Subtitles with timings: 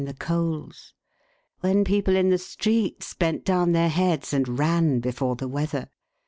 [0.03, 0.95] the coals.
[1.59, 5.89] When people in streets bent down their heads and ran before the weather.